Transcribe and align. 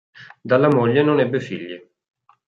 Dalla 0.43 0.67
moglie 0.67 1.03
non 1.03 1.19
ebbe 1.19 1.39
figli. 1.39 1.79